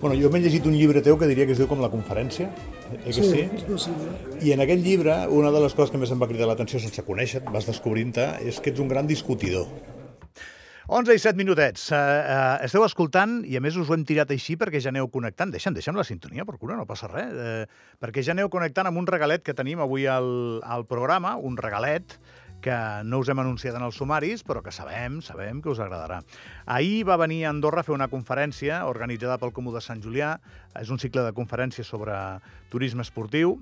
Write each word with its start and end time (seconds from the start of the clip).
Bueno, 0.00 0.16
jo 0.20 0.28
m'he 0.28 0.42
llegit 0.44 0.66
un 0.68 0.74
llibre 0.76 1.00
teu 1.00 1.16
que 1.16 1.28
diria 1.30 1.46
que 1.48 1.54
es 1.56 1.60
diu 1.60 1.68
com 1.70 1.80
la 1.80 1.88
conferència, 1.88 2.50
eh 2.92 2.98
que 3.06 3.14
sí? 3.16 3.24
sí? 3.30 3.44
és 3.48 3.64
possible. 3.64 4.12
I 4.44 4.52
en 4.52 4.60
aquest 4.60 4.84
llibre, 4.84 5.14
una 5.32 5.50
de 5.54 5.62
les 5.64 5.72
coses 5.72 5.92
que 5.94 6.00
més 6.00 6.12
em 6.12 6.20
va 6.20 6.28
cridar 6.28 6.48
l'atenció 6.50 6.80
sense 6.82 7.04
conèixer 7.06 7.40
vas 7.48 7.64
descobrint-te, 7.64 8.26
és 8.44 8.60
que 8.60 8.74
ets 8.74 8.82
un 8.84 8.92
gran 8.92 9.08
discutidor. 9.08 9.70
11 10.86 11.16
i 11.16 11.18
7 11.18 11.34
minutets. 11.34 11.88
Uh, 11.90 11.96
uh, 11.96 12.64
esteu 12.66 12.84
escoltant, 12.86 13.40
i 13.48 13.56
a 13.58 13.62
més 13.64 13.74
us 13.80 13.88
ho 13.88 13.96
hem 13.96 14.04
tirat 14.06 14.30
així 14.30 14.54
perquè 14.60 14.78
ja 14.84 14.92
aneu 14.92 15.08
connectant. 15.10 15.50
Deixa'm, 15.50 15.74
deixa'm 15.74 15.96
la 15.98 16.04
sintonia, 16.06 16.44
per 16.46 16.60
cura, 16.60 16.76
no 16.78 16.86
passa 16.86 17.08
res. 17.10 17.32
Uh, 17.32 17.96
perquè 17.98 18.22
ja 18.22 18.36
aneu 18.36 18.52
connectant 18.52 18.86
amb 18.86 19.00
un 19.00 19.08
regalet 19.08 19.42
que 19.42 19.56
tenim 19.56 19.80
avui 19.82 20.06
al, 20.06 20.60
al 20.62 20.86
programa, 20.86 21.34
un 21.40 21.56
regalet 21.58 22.20
que 22.62 22.76
no 23.04 23.20
us 23.22 23.28
hem 23.30 23.42
anunciat 23.42 23.76
en 23.78 23.84
els 23.86 23.98
sumaris, 24.00 24.42
però 24.46 24.62
que 24.64 24.74
sabem, 24.74 25.20
sabem 25.22 25.60
que 25.62 25.70
us 25.72 25.82
agradarà. 25.82 26.22
Ahir 26.66 27.04
va 27.08 27.18
venir 27.20 27.44
a 27.44 27.52
Andorra 27.52 27.84
a 27.84 27.86
fer 27.86 27.94
una 27.94 28.10
conferència 28.12 28.84
organitzada 28.88 29.38
pel 29.42 29.54
Comú 29.56 29.74
de 29.74 29.84
Sant 29.84 30.02
Julià. 30.02 30.36
És 30.80 30.90
un 30.90 30.98
cicle 31.02 31.24
de 31.26 31.36
conferències 31.36 31.86
sobre 31.86 32.16
turisme 32.72 33.06
esportiu 33.06 33.60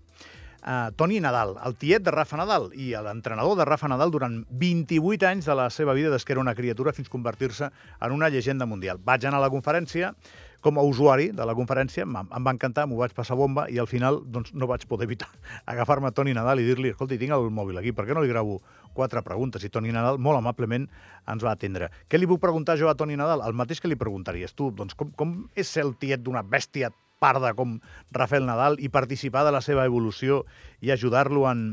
uh, 0.64 0.90
Toni 0.96 1.20
Nadal, 1.20 1.56
el 1.64 1.76
tiet 1.76 2.04
de 2.04 2.12
Rafa 2.14 2.38
Nadal 2.40 2.70
i 2.74 2.92
l'entrenador 3.06 3.58
de 3.58 3.66
Rafa 3.68 3.88
Nadal 3.90 4.12
durant 4.14 4.40
28 4.50 5.28
anys 5.28 5.48
de 5.50 5.56
la 5.58 5.68
seva 5.70 5.94
vida 5.96 6.10
des 6.12 6.24
que 6.24 6.34
era 6.34 6.42
una 6.42 6.54
criatura 6.56 6.94
fins 6.96 7.12
convertir-se 7.12 7.70
en 8.00 8.12
una 8.12 8.30
llegenda 8.30 8.66
mundial. 8.66 9.00
Vaig 9.04 9.26
anar 9.26 9.40
a 9.42 9.46
la 9.46 9.52
conferència 9.52 10.14
com 10.64 10.78
a 10.80 10.84
usuari 10.88 11.28
de 11.36 11.44
la 11.44 11.54
conferència, 11.56 12.06
em, 12.06 12.16
va 12.16 12.52
encantar, 12.54 12.86
m'ho 12.88 12.96
vaig 12.96 13.12
passar 13.16 13.36
bomba 13.36 13.66
i 13.68 13.76
al 13.82 13.88
final 13.90 14.22
doncs, 14.24 14.54
no 14.56 14.68
vaig 14.70 14.86
poder 14.88 15.04
evitar 15.10 15.28
agafar-me 15.72 16.12
Toni 16.16 16.32
Nadal 16.36 16.62
i 16.62 16.66
dir-li, 16.70 16.94
escolti, 16.94 17.20
tinc 17.20 17.36
el 17.36 17.50
mòbil 17.52 17.82
aquí, 17.82 17.92
per 17.92 18.08
què 18.08 18.16
no 18.16 18.24
li 18.24 18.32
gravo 18.32 18.62
quatre 18.96 19.20
preguntes? 19.26 19.64
I 19.66 19.72
Toni 19.74 19.92
Nadal 19.92 20.16
molt 20.22 20.40
amablement 20.40 20.88
ens 21.28 21.44
va 21.44 21.52
atendre. 21.52 21.90
Què 22.08 22.20
li 22.20 22.28
puc 22.30 22.40
preguntar 22.40 22.78
jo 22.80 22.88
a 22.88 22.96
Toni 22.96 23.18
Nadal? 23.20 23.44
El 23.44 23.56
mateix 23.58 23.82
que 23.82 23.90
li 23.90 24.00
preguntaries 24.00 24.56
tu. 24.56 24.70
Doncs 24.72 24.96
com, 24.96 25.10
com 25.18 25.34
és 25.52 25.68
ser 25.68 25.84
el 25.84 25.96
tiet 26.00 26.24
d'una 26.24 26.44
bèstia 26.46 26.92
parda 27.20 27.52
com 27.56 27.78
Rafael 28.12 28.46
Nadal 28.48 28.78
i 28.80 28.88
participar 28.92 29.44
de 29.44 29.52
la 29.52 29.60
seva 29.64 29.84
evolució 29.88 30.44
i 30.80 30.92
ajudar-lo 30.94 31.44
en, 31.50 31.66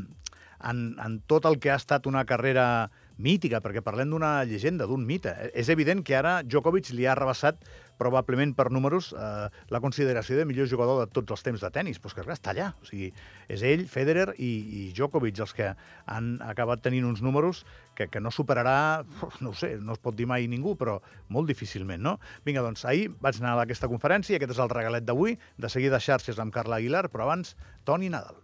en, 0.60 0.84
en 1.00 1.20
tot 1.28 1.48
el 1.48 1.58
que 1.60 1.72
ha 1.72 1.80
estat 1.80 2.08
una 2.10 2.24
carrera 2.28 2.90
mítica, 3.22 3.60
perquè 3.62 3.82
parlem 3.84 4.10
d'una 4.10 4.32
llegenda, 4.48 4.86
d'un 4.88 5.04
mite. 5.06 5.32
És 5.54 5.70
evident 5.72 6.02
que 6.06 6.16
ara 6.18 6.40
Djokovic 6.42 6.90
li 6.96 7.06
ha 7.06 7.16
rebassat 7.18 7.60
probablement 8.02 8.56
per 8.58 8.68
números 8.74 9.12
eh, 9.14 9.48
la 9.70 9.80
consideració 9.84 10.36
de 10.38 10.46
millor 10.48 10.68
jugador 10.70 11.00
de 11.02 11.08
tots 11.14 11.36
els 11.36 11.46
temps 11.46 11.62
de 11.62 11.70
tennis, 11.74 12.00
però 12.02 12.12
és 12.12 12.18
que 12.18 12.26
clar, 12.26 12.36
està 12.36 12.52
allà. 12.52 12.72
O 12.82 12.88
sigui, 12.88 13.12
és 13.52 13.62
ell, 13.66 13.86
Federer 13.90 14.32
i, 14.36 14.50
i 14.50 14.84
Djokovic 14.96 15.42
els 15.46 15.54
que 15.56 15.72
han 16.10 16.34
acabat 16.44 16.82
tenint 16.84 17.06
uns 17.08 17.22
números 17.24 17.64
que, 17.96 18.08
que 18.10 18.20
no 18.20 18.32
superarà, 18.34 19.04
no 19.44 19.54
sé, 19.56 19.76
no 19.80 19.96
es 19.96 20.02
pot 20.02 20.16
dir 20.18 20.26
mai 20.30 20.48
ningú, 20.50 20.74
però 20.80 20.98
molt 21.32 21.50
difícilment, 21.50 22.02
no? 22.02 22.18
Vinga, 22.46 22.64
doncs, 22.64 22.86
ahir 22.88 23.10
vaig 23.22 23.38
anar 23.40 23.56
a 23.56 23.66
aquesta 23.66 23.90
conferència, 23.92 24.38
aquest 24.38 24.56
és 24.56 24.62
el 24.62 24.72
regalet 24.72 25.06
d'avui, 25.06 25.38
de 25.58 25.72
seguir 25.72 25.92
de 25.92 26.00
xarxes 26.02 26.40
amb 26.42 26.54
Carla 26.54 26.80
Aguilar, 26.80 27.06
però 27.12 27.28
abans, 27.28 27.56
Toni 27.88 28.10
Nadal. 28.12 28.40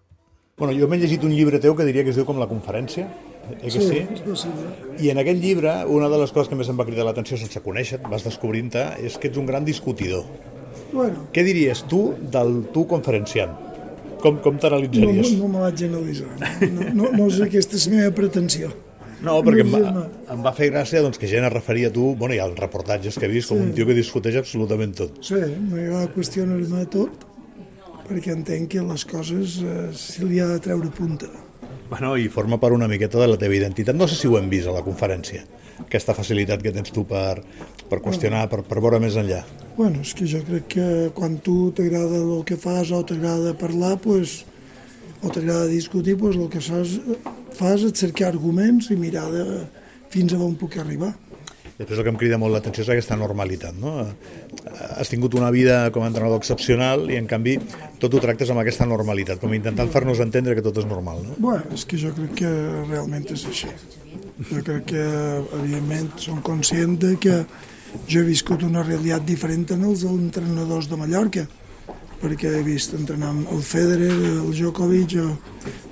Bueno, 0.58 0.74
jo 0.74 0.88
m'he 0.90 0.98
llegit 0.98 1.22
un 1.22 1.30
llibre 1.30 1.60
teu 1.62 1.76
que 1.78 1.86
diria 1.86 2.02
que 2.02 2.10
es 2.10 2.18
diu 2.18 2.26
com 2.26 2.40
la 2.40 2.48
conferència, 2.50 3.06
eh 3.56 3.62
que 3.62 3.70
sí? 3.70 3.86
sí, 3.88 4.02
és 4.14 4.20
possible. 4.26 4.72
I 4.98 5.10
en 5.12 5.22
aquest 5.22 5.40
llibre, 5.42 5.72
una 5.86 6.08
de 6.08 6.18
les 6.20 6.32
coses 6.34 6.50
que 6.50 6.58
més 6.58 6.68
em 6.68 6.78
va 6.78 6.86
cridar 6.88 7.06
l'atenció 7.08 7.38
sense 7.40 7.62
conèixer 7.64 8.00
vas 8.08 8.26
descobrint-te, 8.26 8.84
és 9.04 9.18
que 9.18 9.30
ets 9.30 9.38
un 9.40 9.46
gran 9.46 9.64
discutidor. 9.64 10.26
Bueno, 10.92 11.26
Què 11.32 11.44
diries 11.44 11.84
tu 11.88 12.14
del 12.32 12.62
tu 12.72 12.86
conferenciant? 12.88 13.54
Com, 14.18 14.40
com 14.42 14.56
no, 14.56 14.60
t'analitzaries? 14.60 15.32
no 15.38 15.48
me 15.52 15.62
vaig 15.62 15.84
analitzar. 15.86 16.30
No, 16.74 16.90
no, 16.94 17.10
no 17.14 17.26
és 17.28 17.40
aquesta 17.44 17.78
la 17.84 17.96
meva 17.96 18.14
pretensió. 18.16 18.70
No, 19.22 19.40
perquè 19.42 19.64
em 19.64 19.72
va, 19.72 20.04
em 20.30 20.44
va 20.44 20.52
fer 20.54 20.68
gràcia 20.70 21.02
doncs, 21.02 21.18
que 21.18 21.26
gent 21.30 21.46
es 21.46 21.52
referia 21.52 21.90
a 21.90 21.94
tu, 21.94 22.12
bueno, 22.18 22.36
i 22.36 22.38
als 22.42 22.54
reportatges 22.58 23.18
que 23.18 23.26
he 23.26 23.30
vist, 23.32 23.50
com 23.50 23.58
un 23.62 23.72
tio 23.74 23.86
que 23.88 23.96
discuteix 23.96 24.38
absolutament 24.38 24.94
tot. 25.00 25.18
Sí, 25.26 25.40
m'agrada 25.70 26.06
qüestionar-me 26.14 26.84
tot, 26.92 27.26
perquè 28.06 28.32
entenc 28.36 28.70
que 28.76 28.84
les 28.86 29.04
coses 29.10 29.58
eh, 29.66 29.88
se 29.98 30.26
li 30.26 30.38
ha 30.42 30.46
de 30.54 30.60
treure 30.62 30.90
punta. 30.94 31.30
Bueno, 31.88 32.16
i 32.20 32.28
forma 32.28 32.58
part 32.60 32.76
una 32.76 32.88
miqueta 32.88 33.20
de 33.20 33.28
la 33.30 33.38
teva 33.40 33.56
identitat. 33.56 33.96
No 33.96 34.08
sé 34.08 34.18
si 34.18 34.28
ho 34.28 34.36
hem 34.38 34.50
vist 34.52 34.68
a 34.68 34.74
la 34.74 34.84
conferència, 34.84 35.44
aquesta 35.86 36.14
facilitat 36.16 36.60
que 36.64 36.72
tens 36.74 36.92
tu 36.92 37.06
per, 37.08 37.40
per 37.88 38.02
qüestionar, 38.04 38.44
per, 38.52 38.60
per 38.68 38.82
veure 38.84 39.00
més 39.00 39.16
enllà. 39.16 39.40
Bueno, 39.78 40.02
és 40.04 40.12
que 40.18 40.28
jo 40.28 40.42
crec 40.44 40.68
que 40.74 40.86
quan 41.16 41.38
tu 41.44 41.70
t'agrada 41.72 42.20
el 42.20 42.44
que 42.44 42.58
fas 42.60 42.92
o 42.92 43.00
t'agrada 43.08 43.54
parlar, 43.56 43.94
pues, 44.04 44.42
o 45.22 45.32
t'agrada 45.32 45.70
discutir, 45.70 46.18
pues, 46.20 46.36
el 46.36 46.50
que 46.52 46.60
fas, 46.60 46.98
fas 47.56 47.86
és 47.86 47.96
cercar 47.96 48.32
arguments 48.34 48.90
i 48.92 48.98
mirar 49.00 49.30
de, 49.32 49.46
fins 50.12 50.34
a 50.34 50.42
on 50.44 50.58
puc 50.60 50.76
arribar. 50.82 51.14
Després 51.78 52.00
el 52.00 52.06
que 52.08 52.10
em 52.10 52.16
crida 52.18 52.38
molt 52.42 52.56
l'atenció 52.56 52.82
és 52.82 52.88
aquesta 52.90 53.14
normalitat, 53.14 53.76
no? 53.78 53.92
Has 54.98 55.12
tingut 55.12 55.36
una 55.38 55.52
vida 55.54 55.76
com 55.94 56.02
a 56.02 56.08
entrenador 56.10 56.40
excepcional 56.42 57.04
i, 57.06 57.14
en 57.20 57.28
canvi, 57.30 57.54
tot 58.02 58.14
ho 58.14 58.22
tractes 58.24 58.50
amb 58.50 58.64
aquesta 58.64 58.88
normalitat, 58.90 59.38
com 59.38 59.54
intentant 59.54 59.92
fer-nos 59.94 60.18
entendre 60.24 60.56
que 60.58 60.64
tot 60.66 60.80
és 60.82 60.88
normal, 60.90 61.22
no? 61.22 61.36
Bueno, 61.38 61.62
és 61.76 61.86
que 61.86 62.00
jo 62.02 62.10
crec 62.16 62.34
que 62.42 62.50
realment 62.88 63.28
és 63.30 63.46
així. 63.46 63.70
Jo 64.50 64.64
crec 64.66 64.90
que, 64.90 65.04
evidentment, 65.60 66.10
som 66.18 66.42
conscient 66.42 66.98
de 67.04 67.14
que 67.22 67.38
jo 68.10 68.24
he 68.24 68.26
viscut 68.26 68.66
una 68.66 68.82
realitat 68.82 69.22
diferent 69.28 69.68
en 69.76 69.86
els 69.86 70.02
entrenadors 70.08 70.90
de 70.90 70.98
Mallorca, 70.98 71.46
perquè 72.18 72.56
he 72.58 72.64
vist 72.66 72.96
entrenar 72.98 73.30
el 73.54 73.62
Federer, 73.62 74.10
el 74.10 74.50
Djokovic, 74.50 75.14
o, 75.22 75.36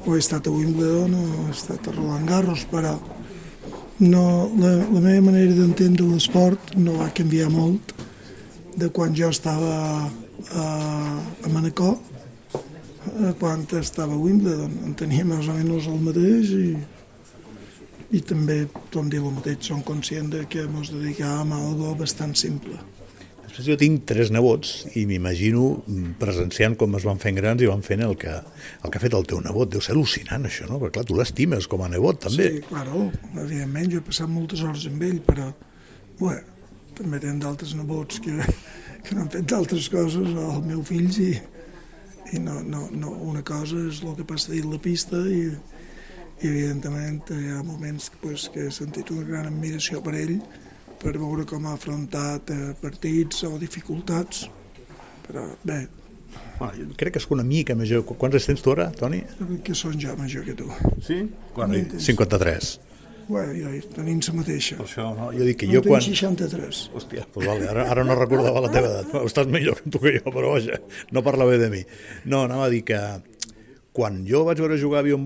o 0.03 0.17
he 0.17 0.19
estat 0.19 0.51
a 0.51 0.55
Wimbledon, 0.55 1.15
o 1.15 1.47
he 1.47 1.55
estat 1.55 1.87
a 1.87 1.95
Roland 1.95 2.27
Garros, 2.27 2.67
però 2.75 2.97
no, 3.99 4.51
la, 4.61 4.73
la 4.93 5.01
meva 5.01 5.23
manera 5.31 5.55
d'entendre 5.57 6.07
l'esport 6.11 6.75
no 6.77 6.99
va 7.01 7.13
canviar 7.17 7.49
molt 7.53 7.95
de 8.77 8.91
quan 8.93 9.15
jo 9.17 9.31
estava 9.33 9.77
a, 10.53 10.67
a 11.45 11.53
Manacor 11.53 11.97
a 13.23 13.33
quan 13.39 13.65
estava 13.79 14.13
a 14.13 14.21
Wimbledon. 14.21 14.73
Entenia 14.91 15.25
més 15.25 15.49
o 15.49 15.55
menys 15.57 15.87
el 15.89 16.03
mateix 16.05 16.53
i, 16.59 16.67
i 18.19 18.21
també, 18.21 18.59
com 18.93 19.09
dir 19.09 19.23
el 19.23 19.33
mateix, 19.39 19.63
som 19.71 19.81
conscients 19.87 20.35
de 20.35 20.45
que 20.51 20.67
ens 20.67 20.93
dedicàvem 20.93 21.55
a 21.55 21.63
algo 21.71 21.95
bastant 22.03 22.37
simple. 22.37 22.77
Després 23.57 23.73
jo 23.73 23.81
tinc 23.81 24.03
tres 24.05 24.29
nebots 24.29 24.71
i 25.01 25.07
m'imagino 25.09 25.79
presenciant 26.21 26.75
com 26.77 26.93
es 26.99 27.07
van 27.09 27.17
fent 27.23 27.39
grans 27.39 27.63
i 27.65 27.69
van 27.71 27.81
fent 27.81 28.03
el 28.05 28.13
que, 28.21 28.35
el 28.37 28.93
que 28.93 28.99
ha 28.99 29.01
fet 29.01 29.15
el 29.17 29.25
teu 29.31 29.39
nebot. 29.41 29.71
Deu 29.73 29.81
ser 29.81 29.95
al·lucinant, 29.95 30.45
això, 30.45 30.67
no? 30.69 30.77
Perquè, 30.83 30.99
clar, 30.99 31.05
tu 31.09 31.17
l'estimes 31.17 31.65
com 31.73 31.81
a 31.81 31.89
nebot, 31.89 32.19
també. 32.27 32.51
Sí, 32.53 32.61
claro, 32.67 33.07
evidentment, 33.33 33.89
jo 33.95 34.03
he 34.03 34.05
passat 34.11 34.29
moltes 34.29 34.61
hores 34.61 34.85
amb 34.91 35.07
ell, 35.09 35.23
però, 35.25 35.47
bueno, 36.19 36.59
també 36.99 37.23
tenen 37.23 37.41
d'altres 37.47 37.73
nebots 37.81 38.21
que, 38.27 38.37
que 39.07 39.17
no 39.17 39.25
han 39.25 39.33
fet 39.39 39.49
d'altres 39.55 39.89
coses, 39.95 40.37
o 40.37 40.47
els 40.59 40.69
meus 40.69 40.93
fills, 40.93 41.17
i, 41.25 41.33
i 42.37 42.45
no, 42.45 42.59
no, 42.61 42.85
no, 42.93 43.17
una 43.33 43.41
cosa 43.55 43.81
és 43.89 44.05
el 44.05 44.21
que 44.21 44.29
passa 44.35 44.53
dins 44.53 44.69
la 44.69 44.83
pista 44.85 45.25
i, 45.33 45.47
i 46.43 46.53
evidentment 46.53 47.25
hi 47.33 47.57
ha 47.57 47.65
moments 47.65 48.13
pues, 48.21 48.51
que 48.53 48.69
he 48.69 48.79
sentit 48.85 49.17
una 49.17 49.25
gran 49.33 49.49
admiració 49.49 50.05
per 50.05 50.19
ell 50.21 50.37
per 51.03 51.13
veure 51.19 51.45
com 51.49 51.67
ha 51.69 51.75
afrontat 51.77 52.51
eh, 52.55 52.73
partits 52.81 53.45
o 53.49 53.57
dificultats 53.61 54.47
però 55.27 55.47
bé, 55.67 55.87
Bueno, 56.59 56.73
jo 56.77 56.85
crec 56.97 57.15
que 57.15 57.21
és 57.21 57.27
una 57.33 57.43
mica 57.45 57.75
major. 57.77 58.03
Qu- 58.05 58.15
Quants 58.17 58.35
anys 58.37 58.47
tens 58.49 58.63
tu 58.65 58.71
ara, 58.73 58.87
Toni? 58.97 59.19
que 59.65 59.75
són 59.77 59.97
ja 60.01 60.15
major 60.17 60.45
que 60.45 60.55
tu. 60.57 60.67
Sí? 61.05 61.19
Bueno, 61.55 61.77
53. 62.01 62.69
Bueno, 63.29 63.55
jo 63.59 63.71
tenim 63.97 64.21
la 64.29 64.35
mateixa. 64.39 64.77
Per 64.79 64.85
això, 64.87 65.07
no? 65.17 65.31
Jo 65.35 65.45
dic 65.49 65.59
que 65.63 65.67
Jo 65.69 65.81
jo 65.81 65.83
quan... 65.89 66.01
tinc 66.05 66.17
63. 66.17 66.83
Hòstia, 66.97 67.25
doncs 67.35 67.49
vale, 67.49 67.69
ara, 67.73 67.87
ara 67.93 68.05
no 68.09 68.17
recordava 68.17 68.63
la 68.65 68.71
teva 68.73 68.89
edat. 68.93 69.15
Estàs 69.29 69.49
millor 69.53 69.81
que 69.83 69.91
tu 69.91 69.99
que 70.03 70.13
jo, 70.19 70.31
però 70.33 70.53
vaja, 70.55 70.79
no 71.13 71.23
parla 71.27 71.49
bé 71.49 71.57
de 71.61 71.71
mi. 71.73 71.83
No, 72.25 72.45
anava 72.47 72.69
a 72.69 72.73
dir 72.73 72.83
que 72.89 73.01
quan 73.97 74.23
jo 74.29 74.45
vaig 74.49 74.61
veure 74.65 74.79
jugar 74.81 75.01
a 75.03 75.09
Bjorn 75.09 75.25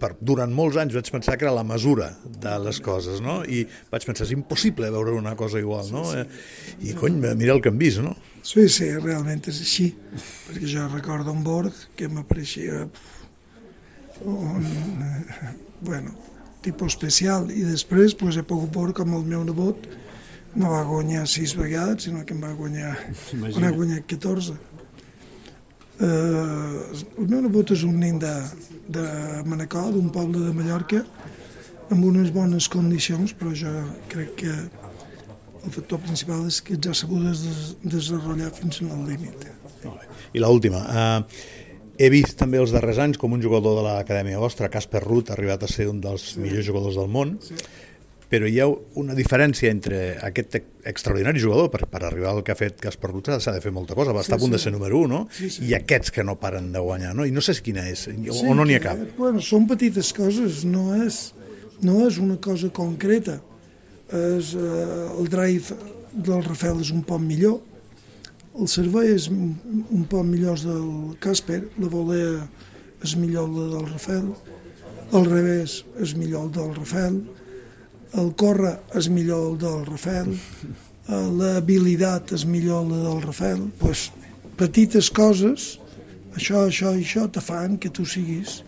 per, 0.00 0.12
durant 0.20 0.52
molts 0.54 0.78
anys 0.80 0.96
vaig 0.96 1.10
pensar 1.14 1.36
que 1.38 1.46
era 1.46 1.54
la 1.56 1.64
mesura 1.66 2.10
de 2.42 2.54
les 2.64 2.80
coses, 2.84 3.20
no? 3.24 3.40
I 3.44 3.64
vaig 3.92 4.06
pensar, 4.08 4.26
és 4.26 4.34
impossible 4.36 4.90
veure 4.94 5.16
una 5.16 5.34
cosa 5.38 5.60
igual, 5.62 5.90
no? 5.94 6.04
Eh, 6.16 6.26
I, 6.80 6.94
cony, 6.98 7.20
mira 7.38 7.54
el 7.54 7.62
que 7.64 7.72
hem 7.72 7.78
vist, 7.80 8.02
no? 8.04 8.16
Sí, 8.46 8.68
sí, 8.72 8.90
realment 8.96 9.44
és 9.50 9.60
així, 9.64 9.90
perquè 10.46 10.72
jo 10.74 10.88
recordo 10.92 11.34
un 11.34 11.44
Borg 11.46 11.86
que 11.98 12.08
m'apareixia 12.12 12.86
un, 14.24 14.66
eh, 15.04 15.54
bueno, 15.80 16.14
tipus 16.64 16.96
especial, 16.96 17.50
i 17.54 17.64
després 17.66 18.16
pues, 18.18 18.36
he 18.36 18.46
pogut 18.46 18.74
veure 18.74 18.96
com 18.96 19.14
el 19.16 19.26
meu 19.28 19.44
nebot 19.46 19.88
no 20.58 20.72
va 20.72 20.82
guanyar 20.88 21.26
sis 21.28 21.54
vegades, 21.56 22.06
sinó 22.08 22.24
que 22.26 22.34
em 22.34 22.40
va 22.42 22.54
guanyar, 22.56 22.96
n'ha 23.36 23.70
guanyat 23.74 24.08
14. 24.10 24.56
Eh, 25.98 26.98
el 27.18 27.26
meu 27.26 27.40
nebot 27.42 27.72
és 27.74 27.82
un 27.86 27.96
nen 27.98 28.20
de, 28.22 28.34
de 28.94 29.04
Manacor, 29.50 29.90
d'un 29.94 30.10
poble 30.14 30.44
de 30.44 30.52
Mallorca, 30.54 31.02
amb 31.90 32.04
unes 32.06 32.30
bones 32.34 32.68
condicions, 32.70 33.34
però 33.34 33.54
jo 33.56 33.72
crec 34.12 34.36
que 34.44 34.52
el 34.52 35.74
factor 35.74 35.98
principal 36.04 36.44
és 36.46 36.60
que 36.62 36.76
ja 36.78 36.92
s'ha 36.92 37.06
sabut 37.06 37.24
des, 37.26 37.74
desenvolupar 37.82 38.52
fins 38.60 38.82
al 38.86 39.02
límit. 39.08 39.48
I 40.36 40.42
l'última. 40.44 40.84
Uh, 40.86 41.66
he 41.98 42.10
vist 42.14 42.38
també 42.38 42.60
els 42.62 42.72
darrers 42.74 43.00
anys 43.02 43.18
com 43.18 43.34
un 43.34 43.42
jugador 43.42 43.80
de 43.80 43.84
l'acadèmia 43.88 44.38
vostra, 44.38 44.70
Casper 44.70 45.02
Ruth, 45.02 45.32
ha 45.32 45.36
arribat 45.38 45.66
a 45.66 45.70
ser 45.70 45.88
un 45.90 45.98
dels 46.04 46.30
millors 46.38 46.68
jugadors 46.68 46.98
del 47.00 47.10
món. 47.10 47.34
Però 48.28 48.46
hi 48.48 48.58
ha 48.60 48.66
una 49.00 49.14
diferència 49.16 49.70
entre 49.72 50.18
aquest 50.22 50.58
extraordinari 50.88 51.40
jugador, 51.40 51.70
per, 51.72 51.86
per 51.88 52.02
arribar 52.04 52.34
al 52.34 52.42
que 52.44 52.52
ha 52.52 52.58
fet 52.58 52.80
Gaspar 52.84 53.10
Ruta 53.10 53.38
s'ha 53.40 53.54
de 53.56 53.62
fer 53.64 53.72
molta 53.72 53.96
cosa, 53.96 54.12
va 54.12 54.20
Sí, 54.22 54.28
estar 54.28 54.36
a 54.38 54.42
punt 54.42 54.52
de 54.52 54.58
sí. 54.60 54.64
ser 54.68 54.72
número 54.74 54.98
1, 55.00 55.08
no? 55.08 55.20
Sí, 55.32 55.48
sí. 55.50 55.64
I 55.68 55.74
aquests 55.78 56.12
que 56.12 56.24
no 56.24 56.36
paren 56.40 56.70
de 56.72 56.82
guanyar, 56.84 57.14
no? 57.16 57.24
I 57.24 57.32
no 57.32 57.40
sé 57.44 57.54
quina 57.64 57.86
és, 57.88 58.06
o 58.08 58.54
no 58.54 58.64
n'hi 58.68 58.76
ha 58.76 58.82
cap. 58.84 59.00
Bueno, 59.16 59.40
són 59.44 59.64
petites 59.70 60.12
coses, 60.16 60.64
no 60.68 60.90
és, 61.00 61.32
no 61.80 62.02
és 62.06 62.18
una 62.20 62.36
cosa 62.36 62.68
concreta. 62.74 63.38
És, 64.12 64.54
eh, 64.56 65.08
el 65.20 65.28
drive 65.32 65.76
del 66.12 66.44
Rafael 66.44 66.80
és 66.84 66.92
un 66.92 67.02
poc 67.04 67.20
millor, 67.20 67.58
el 68.58 68.66
servei 68.68 69.12
és 69.14 69.28
un 69.30 69.52
un 69.94 70.04
poc 70.10 70.24
millor 70.26 70.58
del 70.60 71.16
Casper, 71.22 71.62
la 71.78 71.88
volea 71.92 72.46
és 73.04 73.12
millor 73.16 73.48
la 73.52 73.66
del 73.76 73.86
Rafael, 73.92 74.30
al 75.12 75.24
revés 75.28 75.82
és 76.02 76.14
millor 76.18 76.48
el 76.48 76.50
del 76.56 76.72
Rafael, 76.76 77.20
el 78.16 78.32
córrer 78.40 78.76
és 78.96 79.08
millor 79.12 79.50
el 79.50 79.58
del 79.60 79.84
Rafael, 79.86 80.32
eh, 80.32 81.26
l'habilitat 81.40 82.32
és 82.32 82.46
millor 82.48 82.86
la 82.88 83.02
del 83.04 83.22
Rafael, 83.22 83.68
pues, 83.78 84.10
petites 84.56 85.10
coses, 85.10 85.78
això, 86.34 86.66
això 86.66 86.94
i 86.96 87.04
això 87.04 87.28
te 87.30 87.40
fan 87.40 87.78
que 87.78 87.90
tu 87.90 88.06
siguis 88.06 88.62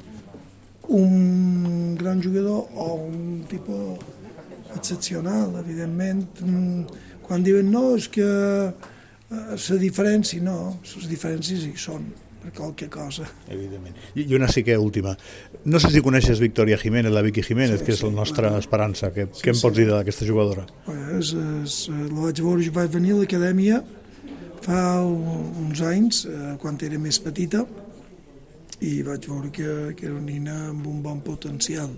un 0.90 1.94
gran 1.96 2.22
jugador 2.22 2.66
o 2.74 2.94
un 3.06 3.44
tipus 3.48 3.98
excepcional, 4.74 5.54
evidentment. 5.60 6.26
Quan 7.22 7.44
diuen 7.46 7.70
no, 7.70 7.94
és 7.96 8.08
que 8.10 8.26
eh, 8.26 8.72
la 9.30 9.78
diferència, 9.78 10.42
no, 10.42 10.80
les 10.82 11.06
diferències 11.10 11.62
hi 11.66 11.76
són 11.78 12.08
per 12.42 12.52
qualque 12.56 12.88
cosa. 12.88 13.26
Evidentment. 13.48 13.96
I 14.14 14.22
i 14.30 14.34
una 14.34 14.48
sí 14.48 14.62
que 14.64 14.76
última. 14.78 15.16
No 15.64 15.78
sé 15.80 15.90
si 15.90 16.00
coneixes 16.00 16.40
Victoria 16.40 16.78
Jiménez, 16.78 17.12
la 17.12 17.22
Vicky 17.22 17.42
Jiménez, 17.42 17.80
Sí, 17.80 17.84
que 17.86 17.92
és 17.92 17.98
sí, 18.00 18.06
la 18.06 18.12
nostra 18.12 18.48
clar. 18.48 18.58
esperança. 18.60 19.12
Què, 19.12 19.28
Sí, 19.32 19.42
què 19.44 19.50
em 19.52 19.54
sí. 19.58 19.62
pots 19.62 19.76
dir 19.76 19.86
d'aquesta 19.90 20.24
jugadora? 20.26 20.66
Pues, 20.86 21.34
és, 21.34 21.88
la 21.90 22.20
vaig 22.24 22.40
veure, 22.40 22.62
jo 22.64 22.72
vaig 22.72 22.90
venir 22.90 23.12
a 23.12 23.20
l'acadèmia 23.22 23.82
fa 24.60 25.02
un- 25.04 25.52
uns 25.66 25.80
anys, 25.82 26.24
eh, 26.26 26.56
quan 26.60 26.76
era 26.82 26.98
més 26.98 27.18
petita, 27.18 27.66
i 28.80 29.02
vaig 29.02 29.26
veure 29.28 29.50
que, 29.52 29.94
que 29.96 30.06
era 30.06 30.14
una 30.14 30.24
nina 30.30 30.68
amb 30.70 30.86
un 30.86 31.02
bon 31.02 31.20
potencial. 31.20 31.90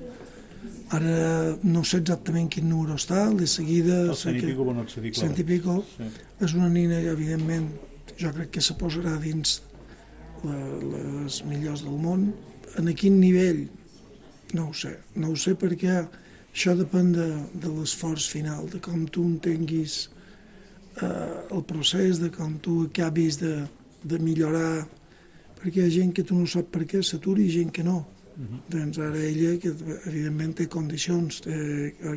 Ara 0.93 1.57
no 1.63 1.83
sé 1.89 1.99
exactament 2.03 2.51
quin 2.53 2.69
número 2.69 2.95
està, 2.99 3.31
de 3.35 3.47
seguida... 3.47 4.15
sé 4.15 4.35
que- 4.37 4.53
bueno, 4.55 4.83
et 4.83 4.91
sé 4.91 5.01
dir, 5.01 5.15
Cent 5.17 5.39
i 5.39 5.45
pico. 5.45 5.85
Sí. 5.97 6.05
És 6.45 6.55
una 6.55 6.69
nina 6.69 6.99
evidentment, 7.01 7.71
jo 8.21 8.31
crec 8.35 8.51
que 8.51 8.61
se 8.61 8.75
posarà 8.79 9.17
dins 9.19 9.63
les 10.45 11.43
millors 11.49 11.85
del 11.87 11.99
món. 12.01 12.31
En 12.79 12.91
quin 12.99 13.19
nivell? 13.21 13.67
No 14.57 14.69
ho 14.71 14.75
sé. 14.77 14.97
No 15.17 15.33
ho 15.33 15.37
sé 15.39 15.55
perquè 15.59 16.01
això 16.53 16.75
depèn 16.77 17.13
de, 17.17 17.29
de 17.63 17.71
l'esforç 17.73 18.29
final, 18.33 18.67
de 18.73 18.81
com 18.85 19.07
tu 19.09 19.25
entenguis 19.29 20.09
eh, 21.01 21.07
el 21.51 21.63
procés, 21.69 22.21
de 22.21 22.33
com 22.33 22.59
tu 22.65 22.83
acabis 22.89 23.41
de, 23.41 23.55
de 24.05 24.19
millorar, 24.21 24.83
perquè 25.61 25.81
hi 25.81 25.87
ha 25.87 25.95
gent 26.01 26.13
que 26.17 26.27
tu 26.29 26.37
no 26.39 26.49
saps 26.49 26.73
per 26.75 26.85
què 26.91 27.03
s'atura 27.07 27.41
i 27.41 27.51
gent 27.53 27.73
que 27.73 27.87
no. 27.87 28.03
Doncs 28.73 28.97
ara 28.99 29.21
ella, 29.21 29.59
que 29.61 29.71
evidentment 30.09 30.55
té 30.57 30.67
condicions, 30.73 31.43
té, 31.45 31.57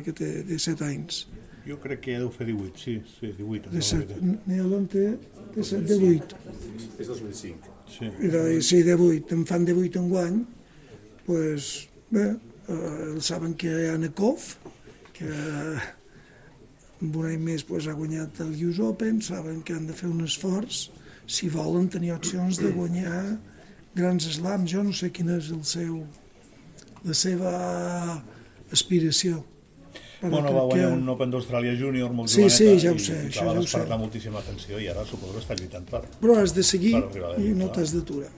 que 0.04 0.14
té 0.16 0.30
17 0.48 0.86
anys, 0.86 1.26
Jo 1.66 1.80
crec 1.82 2.04
que 2.04 2.12
ja 2.14 2.20
deu 2.22 2.28
fer 2.30 2.46
18, 2.46 2.78
sí, 2.78 2.92
sí 3.10 3.32
18. 3.34 3.72
de 3.72 3.80
set, 3.82 4.12
n'hi 4.22 4.60
ha 4.62 4.66
d'on 4.70 4.84
té, 4.86 5.06
té 5.54 5.64
set 5.66 5.88
de 5.88 5.96
8. 5.98 6.36
És 7.02 7.08
2005. 7.10 7.75
Sí. 7.90 8.08
I 8.08 8.30
de, 8.32 8.42
si 8.62 8.82
de 8.82 8.94
8 8.94 9.34
en 9.34 9.46
fan 9.46 9.64
de 9.64 9.74
8 9.74 10.00
en 10.02 10.08
guany, 10.10 10.40
pues, 11.26 11.88
bé, 12.10 12.36
eh, 12.68 13.14
saben 13.20 13.54
que 13.54 13.70
hi 13.70 13.88
ha 13.90 13.98
Nakov, 13.98 14.42
que 15.16 15.30
amb 17.00 17.16
un 17.16 17.26
any 17.30 17.42
més 17.42 17.64
pues, 17.66 17.88
ha 17.88 17.96
guanyat 17.96 18.40
el 18.44 18.54
US 18.68 18.80
Open, 18.84 19.20
saben 19.22 19.62
que 19.62 19.76
han 19.76 19.86
de 19.88 19.96
fer 19.96 20.08
un 20.10 20.24
esforç 20.24 20.86
si 21.26 21.50
volen 21.50 21.88
tenir 21.90 22.14
opcions 22.14 22.60
de 22.62 22.70
guanyar 22.74 23.38
grans 23.96 24.28
slams. 24.36 24.70
Jo 24.70 24.84
no 24.86 24.94
sé 24.94 25.10
quina 25.14 25.38
és 25.40 25.50
el 25.54 25.64
seu, 25.66 26.00
la 27.04 27.16
seva 27.16 27.52
aspiració. 28.72 29.42
Bueno, 30.22 30.52
va 30.54 30.62
guanyar 30.64 30.88
que- 30.90 30.96
un 30.96 31.08
Open 31.08 31.30
d'Austràlia 31.30 31.74
Júnior 31.78 32.10
molt 32.12 32.28
Sí, 32.30 32.42
joveneta 32.42 32.56
sí, 32.56 32.78
ja 32.86 32.92
ho 32.92 32.98
sé, 32.98 33.12
i, 33.12 33.28
això 33.28 33.44
ja 33.44 33.52
ho 33.52 33.62
sé. 33.66 33.98
moltíssima 33.98 34.38
atenció 34.38 34.80
i 34.80 34.88
ara 34.88 35.04
suposo 35.04 35.32
que 35.34 35.40
està 35.44 35.54
lluitant 35.58 35.84
per... 35.90 36.02
Però 36.22 36.36
has 36.40 36.54
de 36.54 36.62
seguir 36.62 36.94
i 37.38 37.52
no 37.54 37.68
t'has 37.72 37.92
d'aturar. 37.92 38.30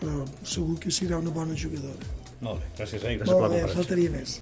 Però 0.00 0.24
segur 0.42 0.78
que 0.80 0.90
serà 0.90 1.18
una 1.18 1.30
bona 1.30 1.54
jugadora. 1.54 2.08
Molt 2.40 2.60
bé, 2.60 2.66
gràcies, 2.78 3.04
eh? 3.04 3.16
gràcies 3.18 3.28
per 3.28 3.34
Molt 3.36 3.42
la 3.42 3.48
bé, 3.48 3.74
faltaria 3.74 4.10
més. 4.10 4.40